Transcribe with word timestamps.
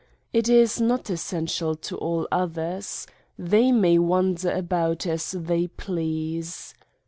It 0.33 0.49
is 0.49 0.81
not 0.81 1.11
essential 1.11 1.75
to 1.75 1.95
all 1.95 2.27
others. 2.31 3.05
They 3.37 3.71
may 3.71 3.99
wander 3.99 4.49
about 4.49 5.05
as 5.05 5.29
they 5.29 5.67
please. 5.67 6.73